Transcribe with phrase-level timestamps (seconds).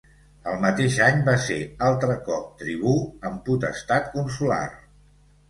[0.51, 1.57] El mateix any va ser
[1.89, 2.95] altre cop tribú
[3.31, 4.61] amb potestat consolar.